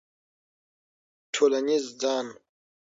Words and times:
ټولنیز 1.33 1.85
ځان 2.01 2.27